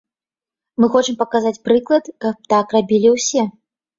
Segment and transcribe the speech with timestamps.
[0.83, 3.41] Мы хочам паказаць прыклад, каб так рабілі ўсе.